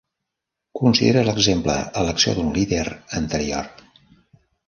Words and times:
Considera 0.79 1.23
l'exemple 1.27 1.75
"Elecció 2.01 2.35
d'un 2.39 2.49
líder" 2.57 2.85
anterior. 3.23 3.71